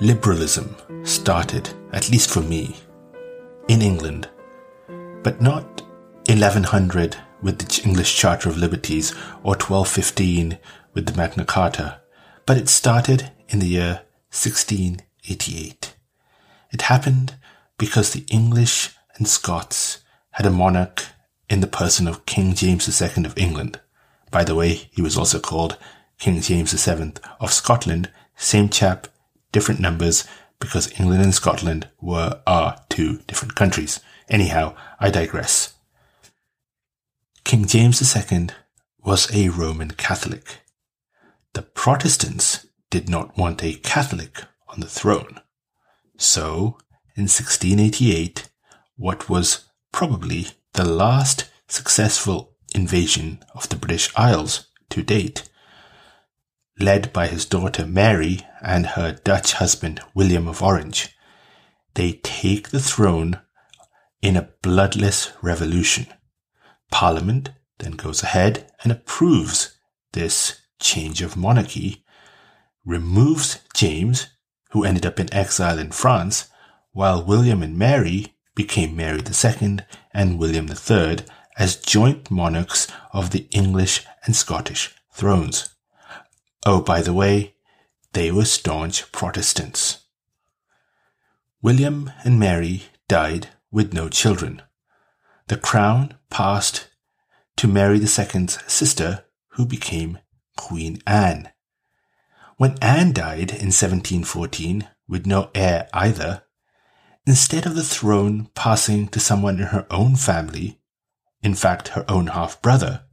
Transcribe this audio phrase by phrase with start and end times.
[0.00, 2.76] liberalism started, at least for me,
[3.68, 4.28] in England,
[5.22, 5.82] but not
[6.28, 9.12] 1100 with the English Charter of Liberties
[9.42, 10.58] or 1215
[10.92, 12.00] with the Magna Carta,
[12.44, 15.94] but it started in the year 1688.
[16.72, 17.36] It happened
[17.78, 21.04] because the English and Scots had a monarch
[21.48, 23.80] in the person of King James II of England.
[24.30, 25.78] By the way, he was also called
[26.18, 29.06] King James VII of Scotland, same chap,
[29.52, 30.26] different numbers,
[30.58, 34.00] because England and Scotland were are two different countries.
[34.28, 35.74] Anyhow, I digress.
[37.44, 38.48] King James II
[39.04, 40.62] was a Roman Catholic.
[41.52, 45.40] The Protestants did not want a Catholic on the throne.
[46.18, 46.78] So,
[47.14, 48.48] in 1688,
[48.96, 55.48] what was probably the last successful invasion of the British Isles to date,
[56.78, 61.16] led by his daughter Mary and her Dutch husband William of Orange.
[61.94, 63.40] They take the throne
[64.20, 66.06] in a bloodless revolution.
[66.90, 69.78] Parliament then goes ahead and approves
[70.12, 72.04] this change of monarchy,
[72.84, 74.28] removes James,
[74.70, 76.48] who ended up in exile in France,
[76.92, 79.78] while William and Mary became Mary II
[80.12, 81.18] and William III
[81.58, 85.75] as joint monarchs of the English and Scottish thrones.
[86.68, 87.54] Oh, by the way,
[88.12, 90.00] they were staunch Protestants.
[91.62, 94.62] William and Mary died with no children.
[95.46, 96.88] The crown passed
[97.58, 100.18] to Mary II's sister, who became
[100.56, 101.50] Queen Anne.
[102.56, 106.42] When Anne died in 1714 with no heir either,
[107.24, 110.80] instead of the throne passing to someone in her own family,
[111.44, 113.04] in fact her own half brother,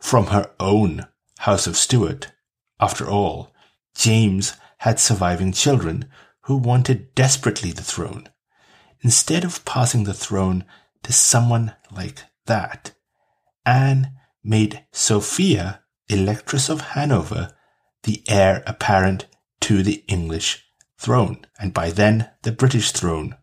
[0.00, 1.06] from her own
[1.38, 2.32] House of Stuart,
[2.80, 3.54] after all,
[3.94, 6.10] James had surviving children
[6.42, 8.28] who wanted desperately the throne.
[9.00, 10.64] Instead of passing the throne
[11.02, 12.92] to someone like that,
[13.64, 14.12] Anne
[14.44, 17.54] made Sophia, Electress of Hanover,
[18.04, 19.26] the heir apparent
[19.60, 20.64] to the English
[20.98, 23.36] throne, and by then the British throne.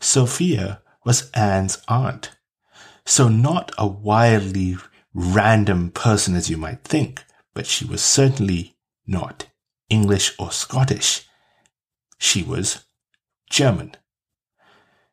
[0.00, 2.30] Sophia was Anne's aunt,
[3.04, 4.76] so not a wildly
[5.12, 7.24] random person as you might think
[7.54, 8.76] but she was certainly
[9.06, 9.46] not
[9.88, 11.26] English or Scottish.
[12.18, 12.84] She was
[13.50, 13.96] German.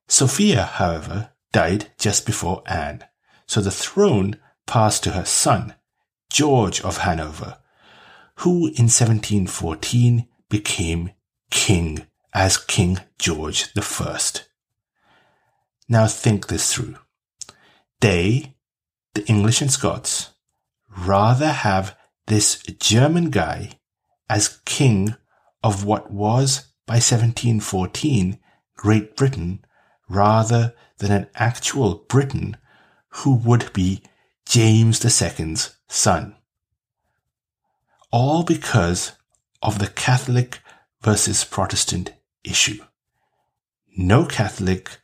[0.08, 3.04] Sophia, however, died just before Anne,
[3.46, 5.76] so the throne passed to her son,
[6.30, 7.58] George of Hanover,
[8.36, 11.12] who in 1714 became
[11.50, 14.20] king as King George I.
[15.88, 16.96] Now think this through.
[18.00, 18.56] They,
[19.14, 20.30] the English and Scots,
[20.96, 21.98] rather have
[22.30, 23.72] this German guy
[24.30, 25.16] as king
[25.64, 28.40] of what was by 1714
[28.76, 29.66] Great Britain
[30.08, 32.56] rather than an actual Briton
[33.10, 34.04] who would be
[34.46, 36.36] James II's son.
[38.12, 39.14] All because
[39.62, 40.60] of the Catholic
[41.02, 42.14] versus Protestant
[42.44, 42.84] issue.
[43.98, 45.00] No Catholic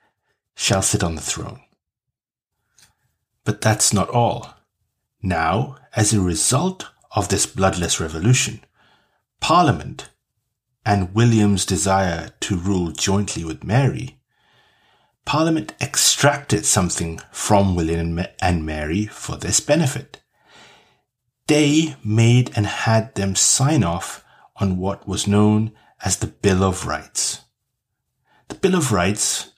[0.56, 1.62] shall sit on the throne.
[3.44, 4.54] But that's not all.
[5.22, 8.60] Now, as a result of this bloodless revolution,
[9.40, 10.10] Parliament,
[10.86, 14.20] and William's desire to rule jointly with Mary,
[15.26, 20.22] Parliament extracted something from William and Mary for this benefit.
[21.48, 24.24] They made and had them sign off
[24.58, 25.72] on what was known
[26.04, 27.42] as the Bill of Rights.
[28.50, 29.52] The Bill of Rights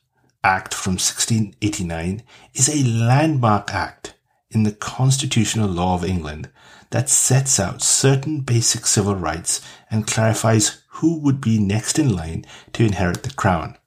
[0.43, 2.23] Act from 1689
[2.53, 4.13] is a landmark act
[4.49, 6.49] in the constitutional law of England
[6.91, 9.61] that sets out certain basic civil rights
[9.91, 13.77] and clarifies who would be next in line to inherit the crown.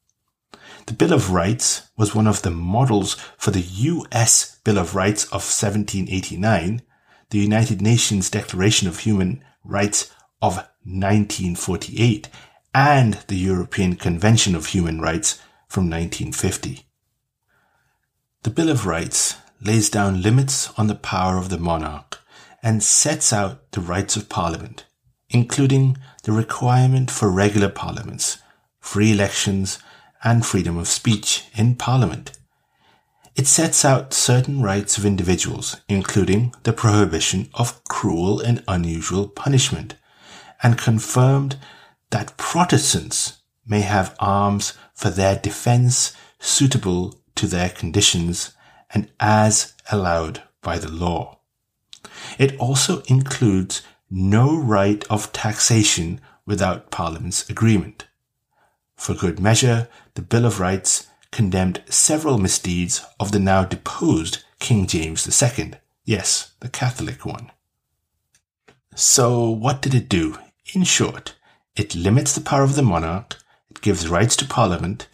[0.86, 5.24] The Bill of Rights was one of the models for the US Bill of Rights
[5.26, 6.82] of 1789,
[7.30, 10.10] the United Nations Declaration of Human Rights
[10.42, 12.28] of 1948,
[12.74, 16.86] and the European Convention of Human Rights from 1950.
[18.42, 22.19] The Bill of Rights lays down limits on the power of the monarch
[22.62, 24.84] and sets out the rights of Parliament,
[25.28, 28.38] including the requirement for regular parliaments,
[28.80, 29.78] free elections,
[30.22, 32.32] and freedom of speech in Parliament.
[33.36, 39.94] It sets out certain rights of individuals, including the prohibition of cruel and unusual punishment,
[40.62, 41.56] and confirmed
[42.10, 48.52] that Protestants may have arms for their defense suitable to their conditions
[48.92, 51.39] and as allowed by the law.
[52.38, 58.06] It also includes no right of taxation without Parliament's agreement.
[58.96, 64.86] For good measure, the Bill of Rights condemned several misdeeds of the now deposed King
[64.86, 65.72] James II.
[66.04, 67.50] Yes, the Catholic one.
[68.94, 70.38] So, what did it do?
[70.74, 71.36] In short,
[71.76, 73.38] it limits the power of the monarch,
[73.70, 75.06] it gives rights to parliament,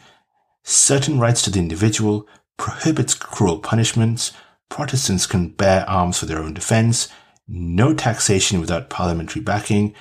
[0.63, 4.33] certain rights to the individual, prohibits cruel punishments,
[4.69, 7.09] Protestants can bear arms for their own defense,
[7.49, 9.95] no taxation without parliamentary backing,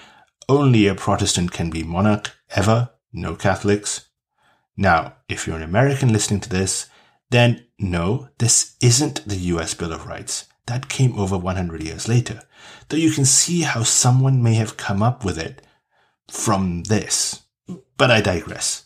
[0.50, 4.10] only a Protestant can be monarch, ever, no Catholics.
[4.78, 6.88] Now, if you're an American listening to this,
[7.30, 10.46] then no, this isn't the US Bill of Rights.
[10.68, 12.42] That came over 100 years later.
[12.90, 15.66] Though you can see how someone may have come up with it
[16.30, 17.44] from this.
[17.98, 18.86] But I digress.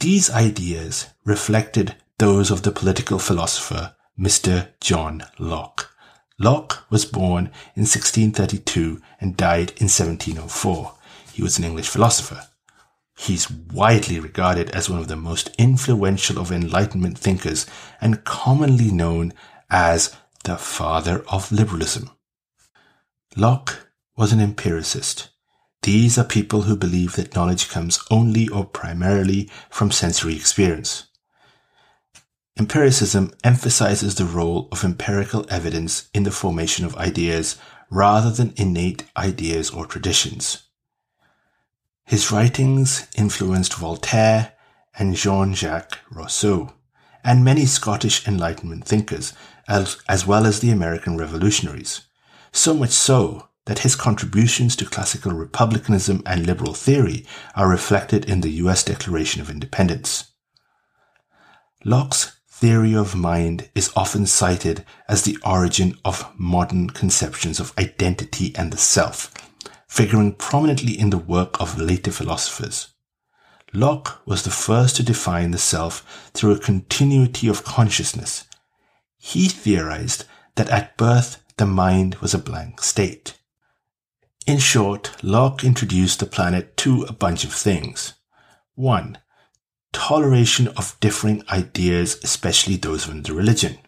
[0.00, 4.68] These ideas reflected those of the political philosopher Mr.
[4.80, 5.90] John Locke.
[6.38, 10.94] Locke was born in 1632 and died in 1704.
[11.32, 12.46] He was an English philosopher.
[13.18, 17.66] He's widely regarded as one of the most influential of Enlightenment thinkers
[18.00, 19.32] and commonly known
[19.70, 20.14] as
[20.44, 22.10] the father of liberalism.
[23.36, 25.28] Locke was an empiricist.
[25.82, 31.06] These are people who believe that knowledge comes only or primarily from sensory experience.
[32.58, 37.58] Empiricism emphasizes the role of empirical evidence in the formation of ideas
[37.90, 40.62] rather than innate ideas or traditions.
[42.06, 44.52] His writings influenced Voltaire
[44.98, 46.72] and Jean-Jacques Rousseau,
[47.22, 49.34] and many Scottish Enlightenment thinkers,
[49.68, 52.02] as, as well as the American revolutionaries.
[52.52, 58.40] So much so that his contributions to classical republicanism and liberal theory are reflected in
[58.40, 60.32] the US Declaration of Independence.
[61.84, 68.50] Locke's theory of mind is often cited as the origin of modern conceptions of identity
[68.56, 69.30] and the self,
[69.86, 72.94] figuring prominently in the work of later philosophers.
[73.74, 78.44] Locke was the first to define the self through a continuity of consciousness.
[79.18, 80.24] He theorized
[80.54, 83.34] that at birth the mind was a blank slate.
[84.46, 88.14] In short, Locke introduced the planet to a bunch of things.
[88.76, 89.18] 1.
[89.96, 93.78] Toleration of differing ideas, especially those of the religion.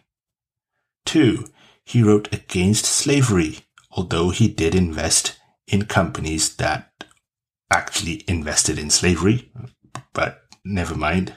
[1.05, 1.45] 2.
[1.85, 3.59] He wrote against slavery,
[3.91, 7.05] although he did invest in companies that
[7.71, 9.51] actually invested in slavery,
[10.11, 11.35] but never mind.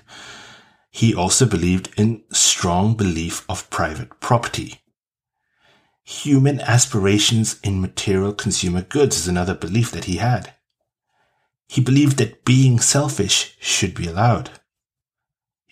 [0.91, 4.81] He also believed in strong belief of private property.
[6.03, 10.55] Human aspirations in material consumer goods is another belief that he had.
[11.69, 14.51] He believed that being selfish should be allowed.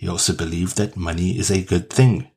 [0.00, 2.30] He also believed that money is a good thing,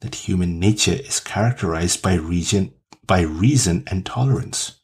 [0.00, 2.72] that human nature is characterized by reason,
[3.06, 4.80] by reason and tolerance.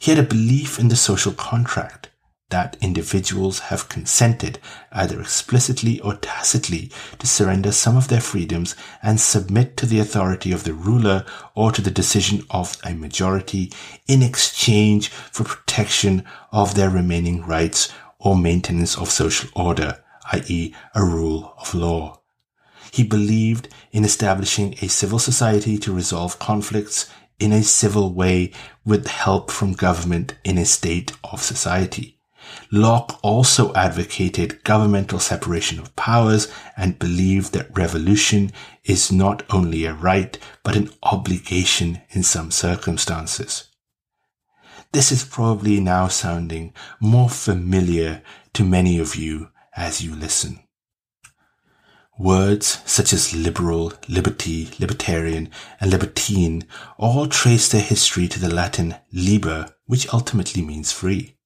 [0.00, 2.08] He had a belief in the social contract
[2.50, 4.58] that individuals have consented,
[4.90, 6.90] either explicitly or tacitly,
[7.20, 11.24] to surrender some of their freedoms and submit to the authority of the ruler
[11.54, 13.72] or to the decision of a majority
[14.08, 20.02] in exchange for protection of their remaining rights or maintenance of social order,
[20.32, 20.74] i.e.
[20.94, 22.20] a rule of law.
[22.92, 28.52] He believed in establishing a civil society to resolve conflicts in a civil way
[28.84, 32.18] with help from government in a state of society.
[32.70, 38.50] Locke also advocated governmental separation of powers and believed that revolution
[38.84, 43.68] is not only a right, but an obligation in some circumstances.
[44.92, 48.22] This is probably now sounding more familiar
[48.54, 50.58] to many of you as you listen.
[52.18, 56.64] Words such as liberal, liberty, libertarian, and libertine
[56.98, 61.36] all trace their history to the Latin liber, which ultimately means free.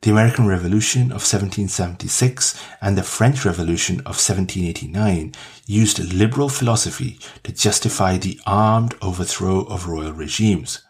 [0.00, 5.34] The American Revolution of 1776 and the French Revolution of 1789
[5.66, 10.82] used liberal philosophy to justify the armed overthrow of royal regimes.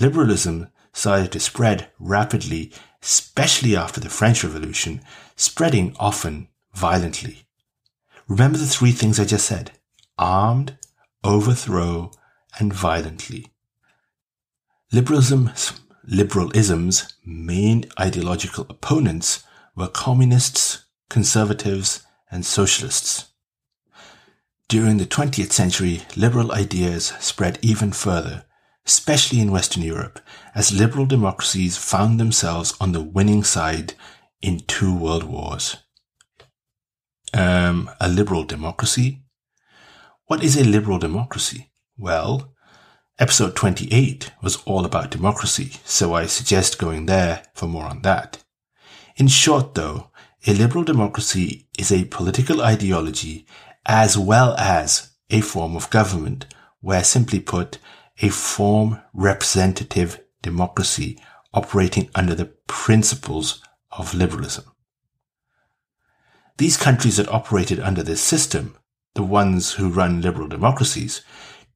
[0.00, 2.72] Liberalism started to spread rapidly,
[3.02, 5.02] especially after the French Revolution,
[5.36, 7.46] spreading often violently.
[8.28, 9.72] Remember the three things I just said
[10.18, 10.78] armed,
[11.22, 12.10] overthrow,
[12.58, 13.52] and violently.
[14.92, 15.72] Liberalism's,
[16.06, 19.42] liberalism's main ideological opponents
[19.74, 23.32] were communists, conservatives, and socialists.
[24.68, 28.44] During the 20th century, liberal ideas spread even further,
[28.86, 30.20] especially in Western Europe,
[30.54, 33.94] as liberal democracies found themselves on the winning side
[34.44, 35.78] in two world wars
[37.32, 39.22] um, a liberal democracy.
[40.26, 41.70] What is a liberal democracy?
[41.98, 42.54] Well,
[43.18, 48.44] episode 28 was all about democracy, so I suggest going there for more on that.
[49.16, 50.10] In short, though,
[50.46, 53.46] a liberal democracy is a political ideology
[53.86, 56.46] as well as a form of government,
[56.80, 57.78] where simply put,
[58.20, 61.18] a form representative democracy
[61.52, 63.63] operating under the principles
[63.98, 64.64] of liberalism.
[66.56, 68.76] These countries that operated under this system,
[69.14, 71.22] the ones who run liberal democracies,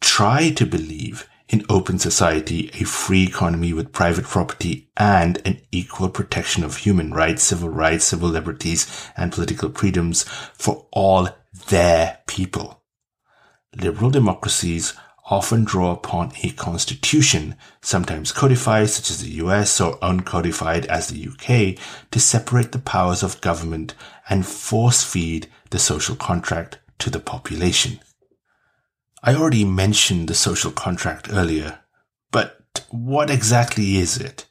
[0.00, 6.10] try to believe in open society, a free economy with private property and an equal
[6.10, 11.28] protection of human rights, civil rights, civil liberties, and political freedoms for all
[11.68, 12.82] their people.
[13.74, 14.94] Liberal democracies
[15.30, 21.28] often draw upon a constitution, sometimes codified such as the US or uncodified as the
[21.28, 21.78] UK,
[22.10, 23.94] to separate the powers of government
[24.28, 28.00] and force feed the social contract to the population.
[29.22, 31.80] I already mentioned the social contract earlier,
[32.30, 34.47] but what exactly is it?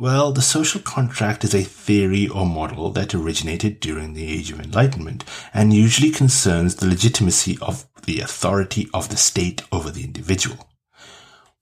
[0.00, 4.60] Well, the social contract is a theory or model that originated during the Age of
[4.60, 10.68] Enlightenment and usually concerns the legitimacy of the authority of the state over the individual,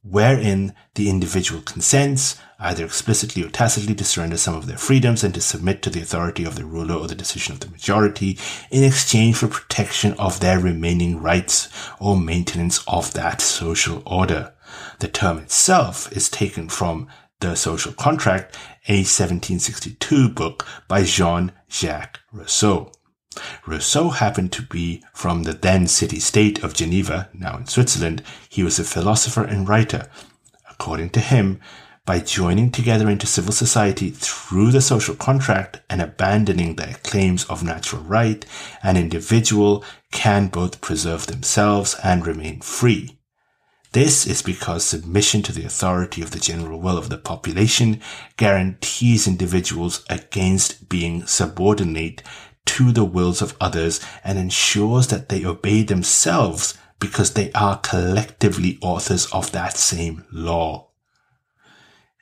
[0.02, 5.32] wherein the individual consents, either explicitly or tacitly, to surrender some of their freedoms and
[5.32, 8.38] to submit to the authority of the ruler or the decision of the majority
[8.70, 14.52] in exchange for protection of their remaining rights or maintenance of that social order.
[14.98, 17.08] The term itself is taken from
[17.40, 18.54] The Social Contract,
[18.88, 22.90] a 1762 book by Jean-Jacques Rousseau.
[23.66, 28.22] Rousseau happened to be from the then city-state of Geneva, now in Switzerland.
[28.48, 30.08] He was a philosopher and writer.
[30.70, 31.60] According to him,
[32.06, 37.62] by joining together into civil society through the social contract and abandoning their claims of
[37.62, 38.46] natural right,
[38.82, 43.15] an individual can both preserve themselves and remain free.
[43.96, 48.02] This is because submission to the authority of the general will of the population
[48.36, 52.22] guarantees individuals against being subordinate
[52.66, 58.78] to the wills of others and ensures that they obey themselves because they are collectively
[58.82, 60.90] authors of that same law.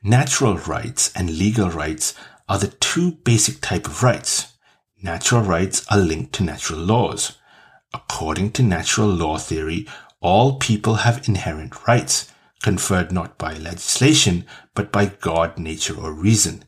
[0.01, 2.15] Natural rights and legal rights
[2.49, 4.55] are the two basic type of rights.
[5.03, 7.37] Natural rights are linked to natural laws.
[7.93, 9.89] According to natural law theory,
[10.25, 16.65] all people have inherent rights, conferred not by legislation, but by God, nature, or reason.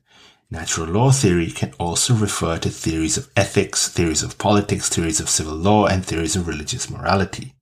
[0.50, 5.30] Natural law theory can also refer to theories of ethics, theories of politics, theories of
[5.30, 7.54] civil law, and theories of religious morality.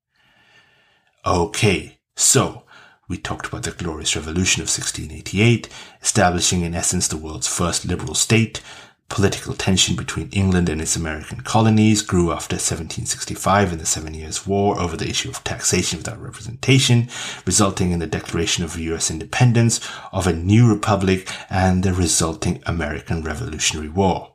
[1.24, 2.64] Okay, so
[3.08, 5.68] we talked about the Glorious Revolution of 1688,
[6.02, 8.60] establishing in essence the world's first liberal state.
[9.08, 14.46] Political tension between England and its American colonies grew after 1765 and the Seven Years'
[14.46, 17.08] War over the issue of taxation without representation,
[17.46, 19.80] resulting in the declaration of US independence,
[20.10, 24.34] of a new republic, and the resulting American Revolutionary War.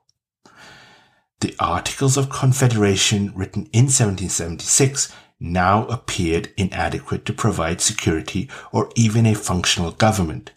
[1.42, 9.26] The Articles of Confederation, written in 1776, now appeared inadequate to provide security or even
[9.26, 10.52] a functional government.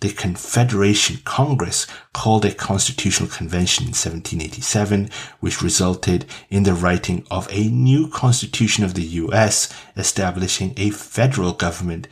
[0.00, 7.46] The Confederation Congress called a constitutional convention in 1787, which resulted in the writing of
[7.50, 12.08] a new constitution of the US establishing a federal government.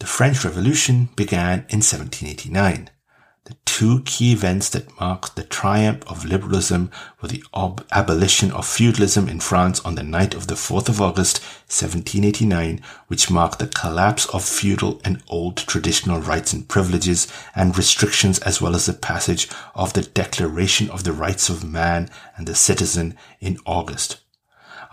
[0.00, 2.90] The French Revolution began in 1789.
[3.46, 8.66] The two key events that marked the triumph of liberalism were the ob- abolition of
[8.66, 13.66] feudalism in France on the night of the 4th of August 1789, which marked the
[13.66, 18.94] collapse of feudal and old traditional rights and privileges and restrictions as well as the
[18.94, 22.08] passage of the Declaration of the Rights of Man
[22.38, 24.22] and the Citizen in August.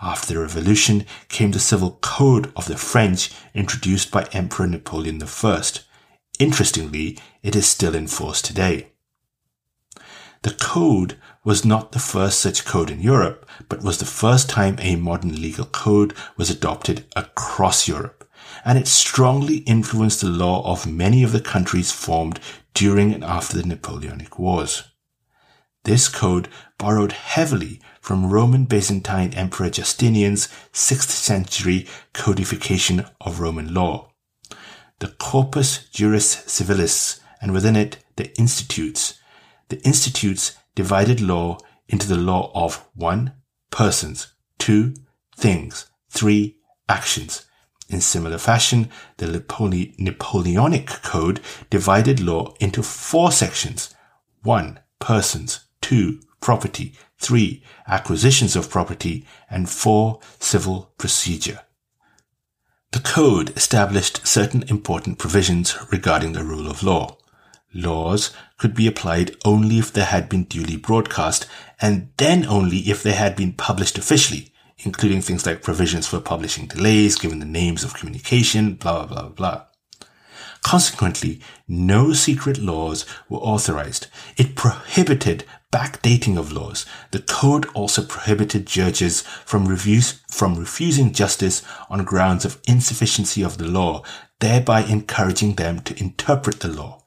[0.02, 5.62] After the revolution came the civil code of the French introduced by Emperor Napoleon I
[6.38, 8.92] Interestingly, it is still in force today.
[10.42, 14.76] The code was not the first such code in Europe, but was the first time
[14.80, 18.28] a modern legal code was adopted across Europe,
[18.64, 22.40] and it strongly influenced the law of many of the countries formed
[22.74, 24.84] during and after the Napoleonic Wars.
[25.84, 26.48] This code
[26.78, 34.11] borrowed heavily from Roman Byzantine Emperor Justinian's 6th century codification of Roman law
[34.98, 39.18] the corpus juris civilis, and within it the institutes.
[39.68, 41.58] The institutes divided law
[41.88, 43.32] into the law of 1.
[43.70, 44.94] Persons, 2.
[45.36, 46.56] Things, 3.
[46.88, 47.46] Actions.
[47.88, 49.26] In similar fashion, the
[49.98, 53.94] Napoleonic Code divided law into four sections.
[54.42, 54.80] 1.
[54.98, 56.20] Persons, 2.
[56.40, 57.62] Property, 3.
[57.86, 60.20] Acquisitions of property, and 4.
[60.38, 61.60] Civil procedure.
[62.92, 67.16] The code established certain important provisions regarding the rule of law.
[67.72, 71.46] laws could be applied only if they had been duly broadcast
[71.80, 76.66] and then only if they had been published officially, including things like provisions for publishing
[76.66, 79.62] delays, given the names of communication, blah, blah, blah, blah.
[80.62, 84.06] Consequently, no secret laws were authorized.
[84.36, 86.86] It prohibited backdating of laws.
[87.10, 93.66] The code also prohibited judges from, from refusing justice on grounds of insufficiency of the
[93.66, 94.02] law,
[94.38, 97.02] thereby encouraging them to interpret the law.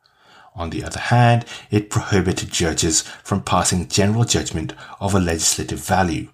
[0.55, 6.29] On the other hand, it prohibited judges from passing general judgment of a legislative value.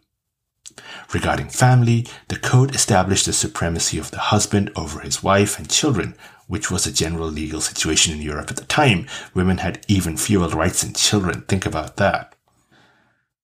[1.13, 6.15] Regarding family, the code established the supremacy of the husband over his wife and children,
[6.51, 9.07] which was a general legal situation in Europe at the time.
[9.33, 11.43] Women had even fewer rights than children.
[11.43, 12.35] Think about that.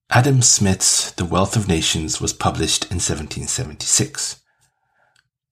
[0.10, 4.44] Adam Smith's The Wealth of Nations was published in 1776.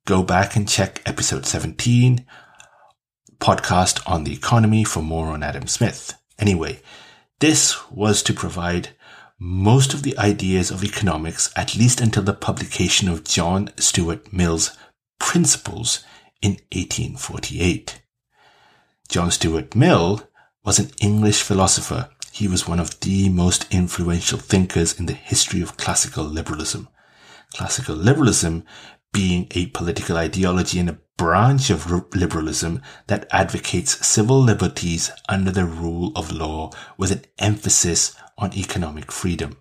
[0.06, 2.26] Go back and check episode 17
[3.40, 6.14] podcast on the economy for more on Adam Smith.
[6.38, 6.82] Anyway,
[7.40, 8.90] this was to provide
[9.40, 14.78] most of the ideas of economics, at least until the publication of John Stuart Mill's
[15.20, 16.04] Principles
[16.46, 18.04] in 1848.
[19.10, 20.22] John Stuart Mill
[20.64, 22.10] was an English philosopher.
[22.32, 26.88] He was one of the most influential thinkers in the history of classical liberalism.
[27.56, 28.64] Classical liberalism
[29.12, 35.66] being a political ideology and a branch of liberalism that advocates civil liberties under the
[35.66, 39.58] rule of law with an emphasis on economic freedom.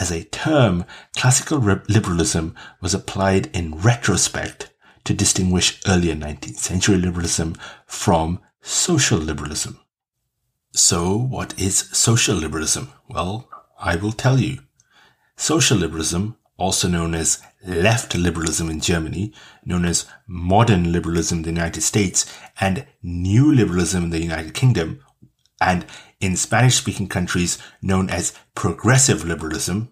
[0.00, 4.70] As a term, classical liberalism was applied in retrospect
[5.08, 9.80] to distinguish earlier 19th century liberalism from social liberalism.
[10.72, 12.92] So what is social liberalism?
[13.08, 13.48] Well,
[13.80, 14.58] I will tell you.
[15.34, 19.32] Social liberalism also known as left liberalism in Germany,
[19.64, 25.02] known as modern liberalism in the United States, and new liberalism in the United Kingdom,
[25.58, 25.86] and
[26.20, 29.90] in Spanish speaking countries known as progressive liberalism.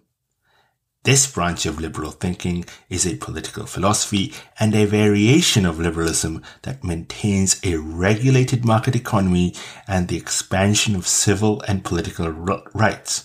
[1.07, 6.83] This branch of liberal thinking is a political philosophy and a variation of liberalism that
[6.83, 9.55] maintains a regulated market economy
[9.87, 13.23] and the expansion of civil and political rights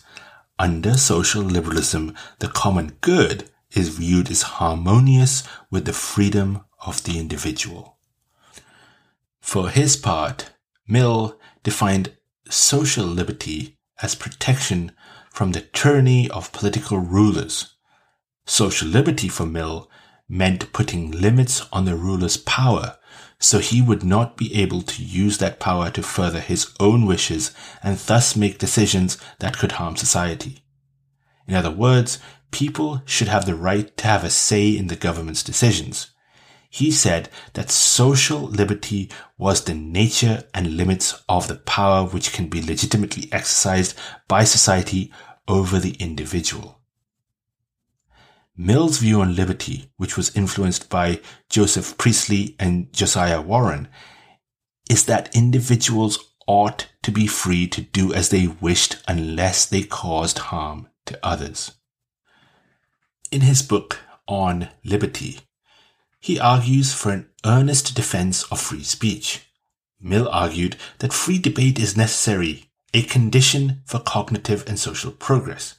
[0.61, 7.19] under social liberalism, the common good is viewed as harmonious with the freedom of the
[7.19, 7.97] individual.
[9.41, 10.53] For his part,
[10.87, 12.17] Mill defined
[12.49, 14.93] social liberty as protection
[15.31, 17.72] from the tyranny of political rulers.
[18.45, 19.91] Social liberty for Mill
[20.29, 22.97] meant putting limits on the ruler's power
[23.43, 27.53] so he would not be able to use that power to further his own wishes
[27.83, 30.63] and thus make decisions that could harm society.
[31.49, 32.21] In other words,
[32.53, 36.13] people should have the right to have a say in the government's decisions.
[36.71, 42.49] He said that social liberty was the nature and limits of the power which can
[42.49, 45.13] be legitimately exercised by society
[45.49, 46.82] over the individual.
[48.65, 51.21] Mill's view on liberty, which was influenced by
[51.51, 53.89] Joseph Priestley and Josiah Warren,
[54.89, 60.39] is that individuals ought to be free to do as they wished unless they caused
[60.39, 61.73] harm to others.
[63.33, 63.99] In his book
[64.29, 65.41] on liberty,
[66.21, 69.45] he argues for an earnest defense of free speech.
[70.01, 75.75] Mill argued that free debate is necessary, a condition for cognitive and social progress.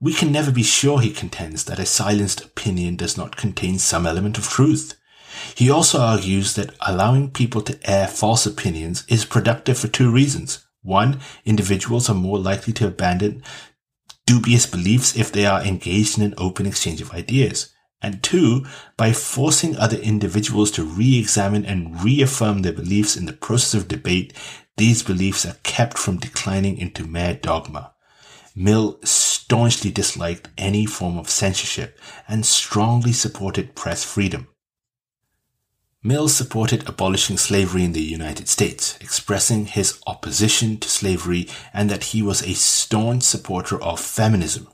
[0.00, 4.06] We can never be sure, he contends, that a silenced opinion does not contain some
[4.06, 4.94] element of truth.
[5.56, 10.64] He also argues that allowing people to air false opinions is productive for two reasons.
[10.82, 13.42] One, individuals are more likely to abandon
[14.24, 17.72] dubious beliefs if they are engaged in an open exchange of ideas.
[18.00, 23.74] And two, by forcing other individuals to re-examine and reaffirm their beliefs in the process
[23.74, 24.32] of debate,
[24.76, 27.94] these beliefs are kept from declining into mere dogma.
[28.54, 29.00] Mill
[29.48, 34.46] staunchly disliked any form of censorship and strongly supported press freedom.
[36.02, 42.12] Mill supported abolishing slavery in the United States, expressing his opposition to slavery and that
[42.12, 44.68] he was a staunch supporter of feminism.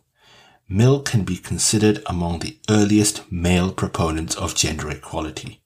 [0.69, 5.61] Mill can be considered among the earliest male proponents of gender equality.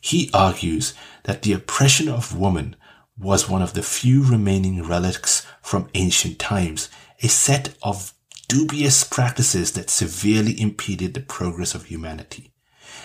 [0.00, 2.76] He argues that the oppression of woman
[3.18, 6.88] was one of the few remaining relics from ancient times
[7.22, 8.14] a set of
[8.52, 12.52] dubious practices that severely impeded the progress of humanity.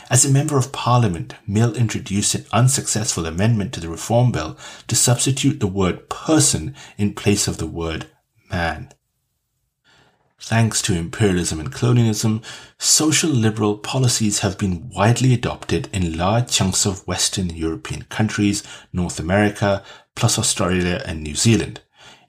[0.10, 4.58] As a member of parliament, Mill introduced an unsuccessful amendment to the reform bill
[4.90, 8.08] to substitute the word person in place of the word
[8.52, 8.90] man.
[10.38, 12.42] Thanks to imperialism and colonialism,
[12.78, 19.18] social liberal policies have been widely adopted in large chunks of Western European countries, North
[19.18, 19.82] America,
[20.14, 21.80] plus Australia and New Zealand.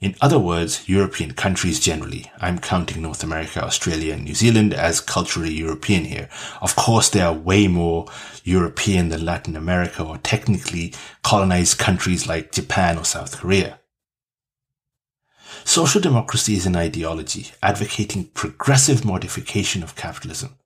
[0.00, 2.30] In other words, European countries generally.
[2.40, 6.28] I'm counting North America, Australia, and New Zealand as culturally European here.
[6.62, 8.06] Of course, they are way more
[8.44, 13.80] European than Latin America or technically colonized countries like Japan or South Korea.
[15.64, 20.56] Social democracy is an ideology advocating progressive modification of capitalism.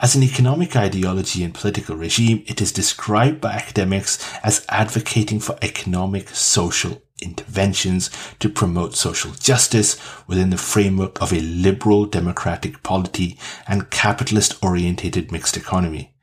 [0.00, 5.56] As an economic ideology and political regime, it is described by academics as advocating for
[5.60, 13.38] economic, social, interventions to promote social justice within the framework of a liberal democratic polity
[13.66, 16.14] and capitalist orientated mixed economy.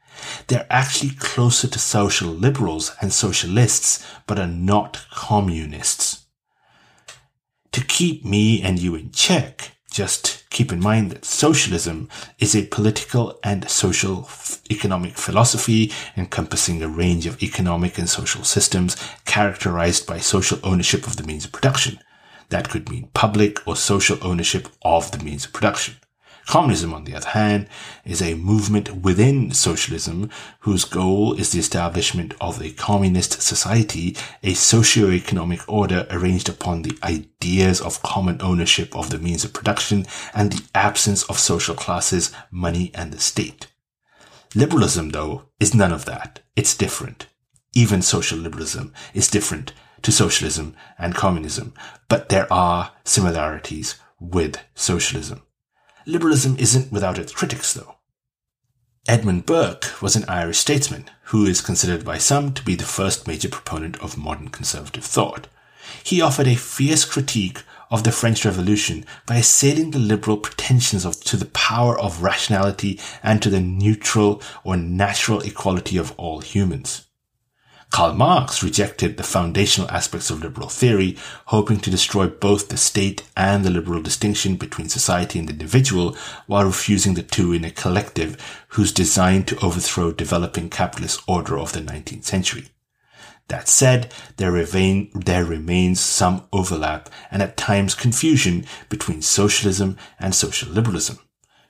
[0.48, 6.26] They're actually closer to social liberals and socialists, but are not communists.
[7.72, 12.08] To keep me and you in check, just keep in mind that socialism
[12.40, 14.28] is a political and social
[14.72, 21.18] economic philosophy encompassing a range of economic and social systems characterized by social ownership of
[21.18, 22.00] the means of production.
[22.50, 25.96] That could mean public or social ownership of the means of production.
[26.48, 27.68] Communism, on the other hand,
[28.04, 30.30] is a movement within socialism
[30.62, 36.98] whose goal is the establishment of a communist society, a socio-economic order arranged upon the
[37.04, 42.34] ideas of common ownership of the means of production and the absence of social classes,
[42.50, 43.68] money, and the state.
[44.54, 46.42] Liberalism, though, is none of that.
[46.56, 47.28] It's different.
[47.74, 51.74] Even social liberalism is different to socialism and communism,
[52.10, 55.44] but there are similarities with socialism.
[56.06, 57.96] Liberalism isn't without its critics, though.
[59.08, 63.28] Edmund Burke was an Irish statesman who is considered by some to be the first
[63.28, 65.48] major proponent of modern conservative thought.
[66.04, 71.20] He offered a fierce critique of the French Revolution by assailing the liberal pretensions of,
[71.26, 77.08] to the power of rationality and to the neutral or natural equality of all humans.
[77.92, 83.24] Karl Marx rejected the foundational aspects of liberal theory, hoping to destroy both the state
[83.36, 86.16] and the liberal distinction between society and the individual,
[86.48, 88.38] while refusing the two in a collective
[88.70, 92.70] whose design to overthrow developing capitalist order of the 19th century.
[93.50, 100.34] That said, there, remain, there remains some overlap and at times confusion between socialism and
[100.34, 101.20] social liberalism.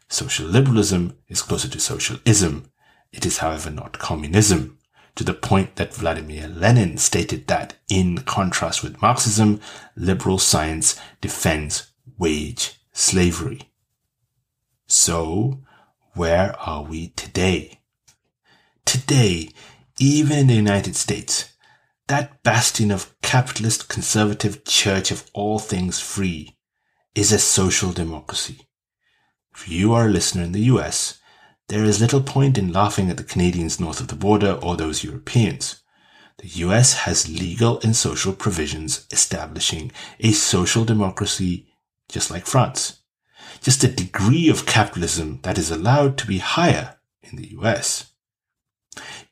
[0.07, 2.71] Social liberalism is closer to socialism.
[3.11, 4.77] It is, however, not communism
[5.15, 9.59] to the point that Vladimir Lenin stated that, in contrast with Marxism,
[9.95, 13.71] liberal science defends wage slavery.
[14.87, 15.61] So,
[16.13, 17.79] where are we today?
[18.85, 19.49] Today,
[19.99, 21.53] even in the United States,
[22.07, 26.57] that bastion of capitalist conservative church of all things free
[27.15, 28.67] is a social democracy.
[29.55, 31.20] If you are a listener in the US,
[31.71, 35.05] there is little point in laughing at the Canadians north of the border or those
[35.05, 35.81] Europeans.
[36.39, 41.69] The US has legal and social provisions establishing a social democracy
[42.09, 42.99] just like France.
[43.61, 48.11] Just a degree of capitalism that is allowed to be higher in the US.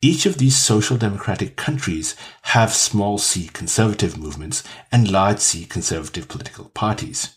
[0.02, 6.30] Each of these social democratic countries have small c conservative movements and large c conservative
[6.30, 7.36] political parties.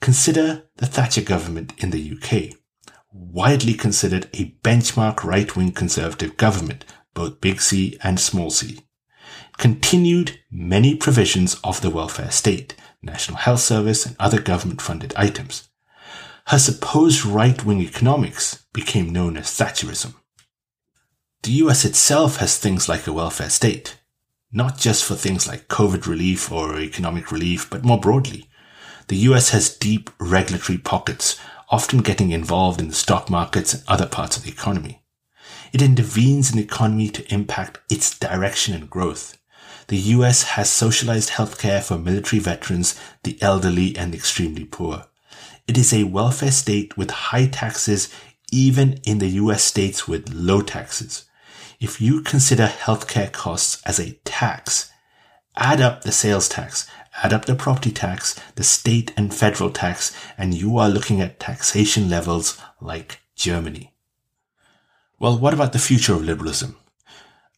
[0.00, 2.59] Consider the Thatcher government in the UK
[3.12, 8.80] widely considered a benchmark right-wing conservative government, both big C and small c.
[9.58, 15.68] Continued many provisions of the welfare state, National Health Service and other government funded items.
[16.46, 20.14] Her supposed right-wing economics became known as Thatcherism.
[21.42, 24.00] The US itself has things like a welfare state,
[24.52, 28.48] not just for things like COVID relief or economic relief, but more broadly.
[29.08, 34.06] The US has deep regulatory pockets often getting involved in the stock markets and other
[34.06, 35.02] parts of the economy.
[35.72, 39.38] It intervenes in the economy to impact its direction and growth.
[39.86, 45.06] The US has socialized healthcare for military veterans, the elderly, and the extremely poor.
[45.68, 48.12] It is a welfare state with high taxes,
[48.50, 51.24] even in the US states with low taxes.
[51.78, 54.90] If you consider healthcare costs as a tax,
[55.56, 56.88] add up the sales tax,
[57.22, 61.40] add up the property tax, the state and federal tax, and you are looking at
[61.40, 63.92] taxation levels like Germany.
[65.18, 66.76] Well, what about the future of liberalism?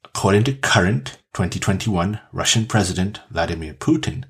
[0.04, 4.24] According to current 2021 Russian President Vladimir Putin,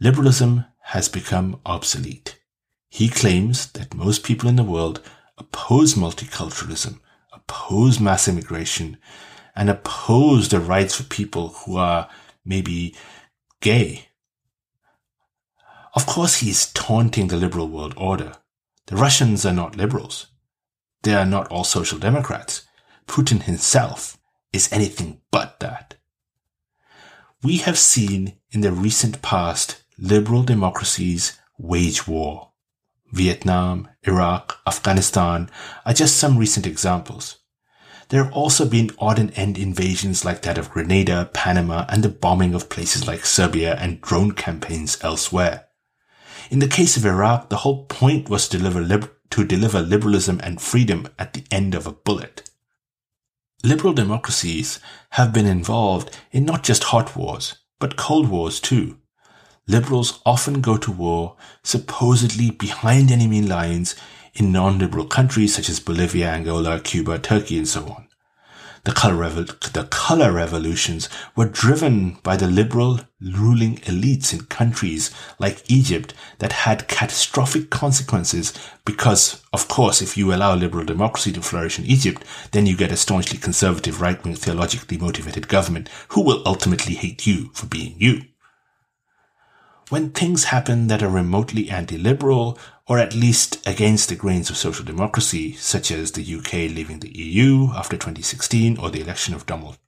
[0.00, 2.38] liberalism has become obsolete.
[2.88, 5.00] He claims that most people in the world
[5.38, 7.00] oppose multiculturalism,
[7.32, 8.96] oppose mass immigration,
[9.54, 12.08] and oppose the rights for people who are
[12.44, 12.94] maybe
[13.60, 14.08] gay
[15.96, 18.34] of course, he is taunting the liberal world order.
[18.86, 20.26] The Russians are not liberals.
[21.02, 22.62] They are not all social democrats.
[23.08, 24.18] Putin himself
[24.52, 25.94] is anything but that.
[27.42, 32.50] we have seen in the recent past liberal democracies wage war.
[33.12, 35.48] Vietnam, Iraq, Afghanistan
[35.84, 37.38] are just some recent examples.
[38.08, 42.08] There have also been odd and end invasions like that of Grenada, Panama, and the
[42.08, 45.65] bombing of places like Serbia and drone campaigns elsewhere.
[46.50, 50.60] In the case of Iraq, the whole point was to deliver, to deliver liberalism and
[50.60, 52.48] freedom at the end of a bullet.
[53.64, 54.78] Liberal democracies
[55.10, 58.98] have been involved in not just hot wars, but cold wars too.
[59.66, 63.96] Liberals often go to war supposedly behind enemy lines
[64.34, 68.05] in non-liberal countries such as Bolivia, Angola, Cuba, Turkey, and so on.
[68.86, 75.68] The color, the color revolutions were driven by the liberal ruling elites in countries like
[75.68, 78.52] Egypt that had catastrophic consequences
[78.84, 82.22] because, of course, if you allow liberal democracy to flourish in Egypt,
[82.52, 87.50] then you get a staunchly conservative, right-wing, theologically motivated government who will ultimately hate you
[87.54, 88.22] for being you.
[89.88, 92.56] When things happen that are remotely anti-liberal
[92.88, 97.16] or at least against the grains of social democracy, such as the UK leaving the
[97.16, 99.78] EU after 2016 or the election of Donald,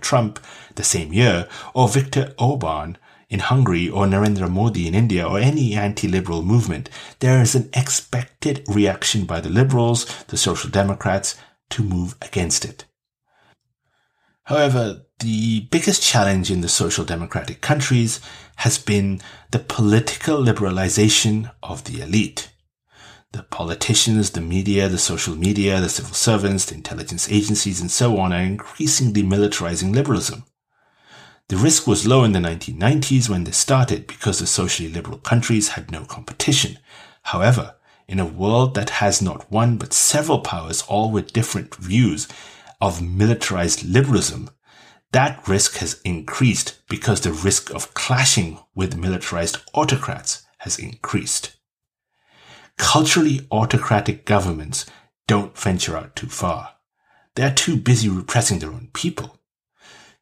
[0.00, 0.40] Trump
[0.74, 5.74] the same year, or Viktor Orban in Hungary or Narendra Modi in India or any
[5.74, 6.88] anti-liberal movement,
[7.20, 11.36] there is an expected reaction by the liberals, the social democrats,
[11.70, 12.86] to move against it.
[14.44, 18.20] However, the biggest challenge in the social democratic countries
[18.56, 22.50] has been the political liberalization of the elite.
[23.32, 28.18] The politicians, the media, the social media, the civil servants, the intelligence agencies, and so
[28.18, 30.44] on are increasingly militarizing liberalism.
[31.48, 35.70] The risk was low in the 1990s when this started because the socially liberal countries
[35.70, 36.78] had no competition.
[37.22, 37.74] However,
[38.06, 42.28] in a world that has not one but several powers, all with different views
[42.80, 44.50] of militarized liberalism,
[45.12, 51.56] that risk has increased because the risk of clashing with militarized autocrats has increased.
[52.76, 54.86] Culturally autocratic governments
[55.26, 56.74] don't venture out too far.
[57.34, 59.38] They are too busy repressing their own people.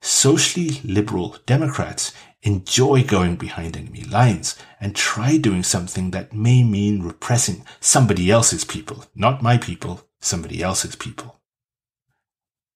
[0.00, 7.02] Socially liberal Democrats enjoy going behind enemy lines and try doing something that may mean
[7.02, 11.35] repressing somebody else's people, not my people, somebody else's people.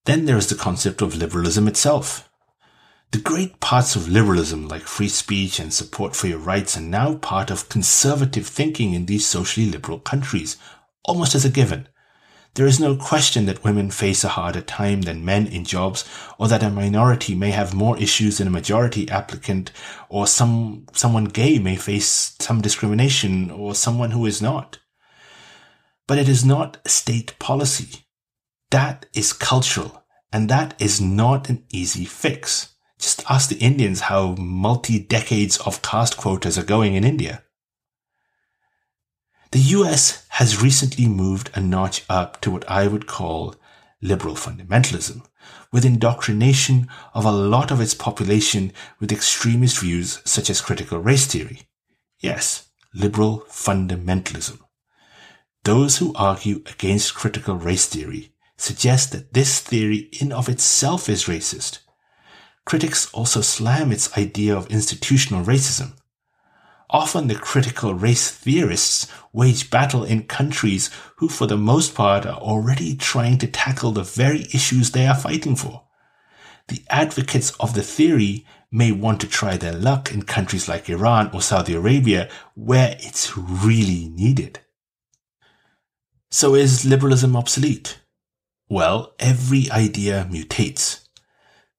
[0.06, 2.30] Then there is the concept of liberalism itself.
[3.12, 7.16] The great parts of liberalism, like free speech and support for your rights, are now
[7.16, 10.56] part of conservative thinking in these socially liberal countries,
[11.04, 11.88] almost as a given.
[12.54, 16.04] There is no question that women face a harder time than men in jobs,
[16.38, 19.70] or that a minority may have more issues than a majority applicant,
[20.08, 24.78] or some, someone gay may face some discrimination, or someone who is not.
[26.06, 28.04] But it is not state policy.
[28.70, 32.74] That is cultural, and that is not an easy fix.
[33.00, 37.42] Just ask the Indians how multi decades of caste quotas are going in India.
[39.50, 43.56] The US has recently moved a notch up to what I would call
[44.00, 45.26] liberal fundamentalism,
[45.72, 51.26] with indoctrination of a lot of its population with extremist views such as critical race
[51.26, 51.62] theory.
[52.20, 54.60] Yes, liberal fundamentalism.
[55.64, 61.24] Those who argue against critical race theory suggest that this theory in of itself is
[61.24, 61.78] racist.
[62.66, 65.94] Critics also slam its idea of institutional racism.
[66.90, 72.38] Often the critical race theorists wage battle in countries who for the most part are
[72.38, 75.84] already trying to tackle the very issues they are fighting for.
[76.68, 81.30] The advocates of the theory may want to try their luck in countries like Iran
[81.32, 84.60] or Saudi Arabia where it's really needed.
[86.30, 88.00] So is liberalism obsolete?
[88.72, 91.00] Well, every idea mutates.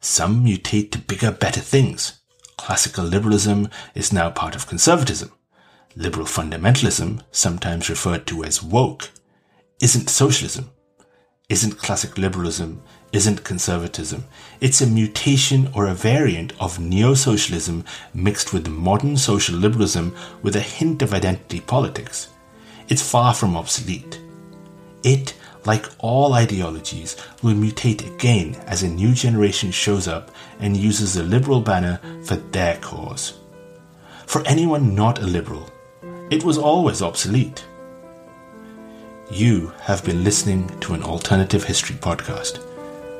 [0.01, 2.19] Some mutate to bigger, better things.
[2.57, 5.31] Classical liberalism is now part of conservatism.
[5.95, 9.09] Liberal fundamentalism, sometimes referred to as woke,
[9.79, 10.69] isn't socialism,
[11.47, 12.81] isn't classic liberalism,
[13.13, 14.25] isn't conservatism.
[14.59, 20.59] It's a mutation or a variant of neo-socialism mixed with modern social liberalism with a
[20.59, 22.27] hint of identity politics.
[22.89, 24.19] It's far from obsolete.
[25.03, 31.13] It like all ideologies, will mutate again as a new generation shows up and uses
[31.13, 33.39] the liberal banner for their cause.
[34.25, 35.69] For anyone not a liberal,
[36.29, 37.65] it was always obsolete.
[39.29, 42.59] You have been listening to an alternative history podcast.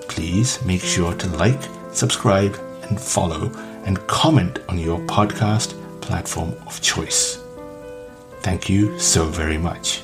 [0.08, 3.51] Please make sure to like, subscribe, and follow
[3.86, 7.41] and comment on your podcast platform of choice.
[8.41, 10.04] Thank you so very much.